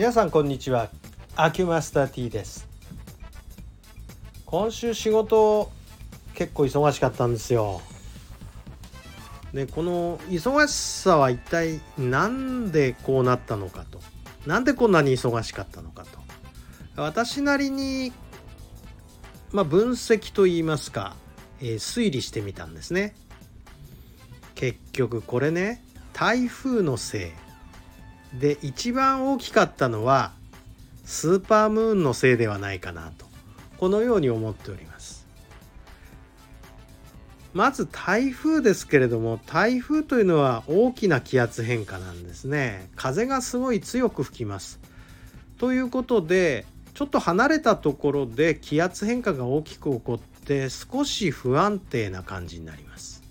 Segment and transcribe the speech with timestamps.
[0.00, 0.88] 皆さんこんにちは。
[1.36, 2.66] アキュマスター T です。
[4.46, 5.70] 今週仕事
[6.32, 7.82] 結構忙しかったんですよ。
[9.52, 14.00] でこの忙しさは一体何でこうなったのかと。
[14.46, 16.18] なんでこんなに忙しかったのかと。
[16.96, 18.10] 私なりに
[19.52, 21.14] まあ分析といいますか、
[21.60, 23.14] えー、推理してみたんですね。
[24.54, 27.49] 結局これね台風のせい。
[28.38, 30.32] で一番大きかったのは
[31.04, 33.26] スーパームーンのせいではないかなと
[33.78, 35.20] このように思っております。
[37.52, 42.88] まず台風ですけれども台風というのは大きな気圧変化なんですね。
[42.94, 44.78] 風がすごい強く吹きます。
[45.58, 53.22] ということでちょっと離れたところで気圧変化が大きく起こって少し不安定な感じになります。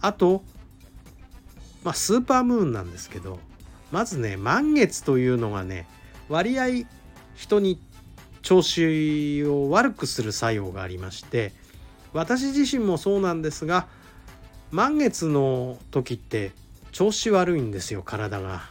[0.00, 0.44] あと、
[1.84, 3.38] まあ、スーパームーンなんですけど
[3.92, 5.86] まずね満月というのがね
[6.28, 6.86] 割合
[7.34, 7.78] 人に
[8.42, 11.52] 調子を悪くする作用がありまして
[12.12, 13.86] 私自身もそうなんですが
[14.70, 16.52] 満月の時って
[16.90, 18.62] 調子悪いんですよ体が。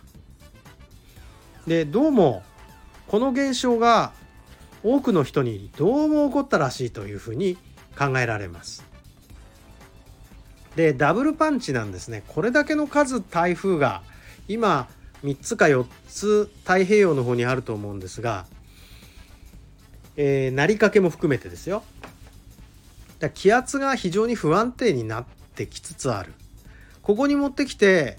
[1.67, 2.43] でどうも
[3.07, 4.11] この現象が
[4.83, 7.57] 多くの人にどうも起こったらしいというふうに
[7.97, 8.92] 考えられます。
[10.75, 12.23] でダブルパンチなんですね。
[12.27, 14.01] これだけの数台風が
[14.47, 14.87] 今
[15.23, 18.45] 3つか4つ太平洋の方にあると思うんですが、
[20.17, 21.83] えー、なりかけも含めてですよ。
[23.33, 26.33] 気圧が非常に不安定になってきつつある。
[27.01, 28.17] ここに持ってきて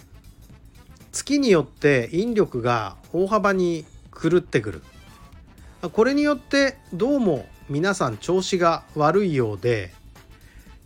[1.12, 4.82] 月によって引力が大幅に狂ってくる。
[5.92, 9.92] これによってどうも皆さん調子が悪いようで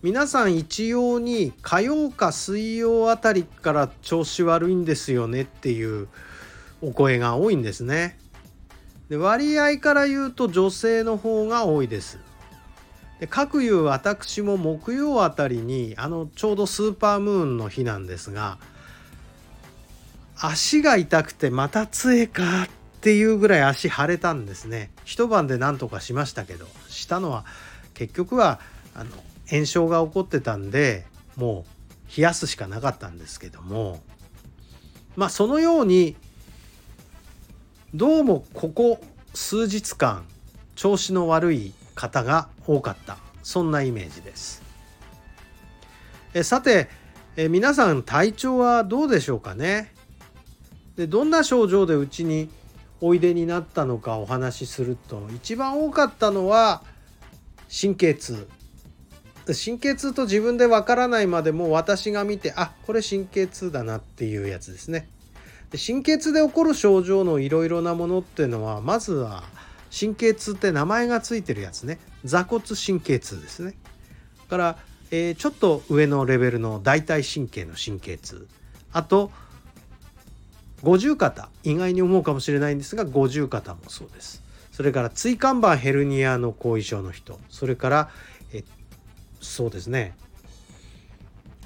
[0.00, 6.06] 皆さん一様に火曜か水曜あたりから調子悪いんですよねっていう
[6.80, 8.16] お声が多いんですね。
[9.08, 12.20] で割合から言うと女性の方が多いです。
[13.18, 18.58] で各いう私も木曜あたりにあのちょうどスーパームーンの日なんですが
[20.36, 22.68] 足が痛くてまた杖かっ
[23.00, 27.44] ていうぐらい足腫れたんですね一晩で何とかしましたけどしたのは
[27.94, 28.60] 結局は
[28.94, 29.10] あの
[29.50, 31.64] 炎症が起こってたんでも
[32.12, 34.00] う冷やすしかなかったんですけども
[35.16, 36.16] まあそのように
[37.94, 39.00] どうもここ
[39.34, 40.24] 数日間
[40.74, 43.18] 調子の悪い方が多かった。
[43.42, 44.62] そんなイメージです。
[46.34, 46.88] えさて
[47.36, 49.94] え皆さん体調はどうでしょうかね？
[50.96, 52.50] でどんな症状でうちに
[53.00, 56.82] おいでになったのかお話しすると一番多かったのは
[57.68, 58.46] 神経痛。
[59.54, 65.08] 神経痛と自分でわからないまでも私が見てあこれ神経痛だなっていうやつですね。
[65.70, 69.44] で神経痛で起こる症状のいろいろなものっていうのはまずは
[69.96, 73.74] 神経痛って名前がついてるやつね座骨神経痛ですね。
[74.48, 74.78] から、
[75.10, 78.48] えー、ちょっと上のレベルの大腿神経の神経痛
[78.92, 79.30] あと
[80.82, 84.42] 五十肩意外に思うかもしれないんですが五十肩もそうです。
[84.72, 88.10] それから椎間板ヘルニアの後遺症の人それから、
[88.52, 88.62] え
[89.40, 90.14] そうですね。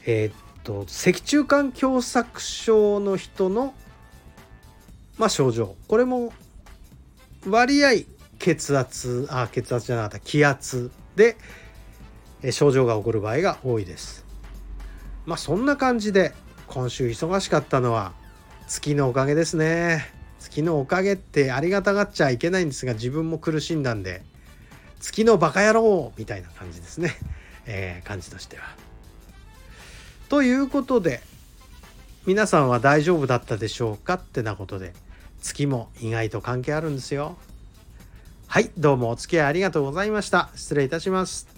[0.05, 0.35] えー、っ
[0.65, 3.75] と脊柱管狭窄症の人の
[5.19, 5.77] まあ症状。
[5.89, 6.33] これも
[7.47, 7.91] 割合
[8.39, 11.37] 血圧あ血圧じゃなかった気圧で
[12.51, 14.25] 症状が起こる場合が多いです。
[15.27, 16.33] まあそんな感じで
[16.67, 18.13] 今週忙しかったのは
[18.67, 20.11] 月のおかげですね。
[20.41, 24.23] 月のおかげってありがたがっちゃいけないんですが自分も苦しんだんで
[24.99, 27.15] 月のバカ野郎みたいな感じですね。
[27.67, 28.65] えー、感じとしては。
[30.29, 31.23] ということで
[32.25, 34.95] 皆さんは大丈夫だったでしょうかってなことで
[35.43, 37.37] 月も意外と関係あるんですよ。
[38.47, 40.51] はいどうもお付き合いありがとうございました。
[40.55, 41.52] 失礼いたします。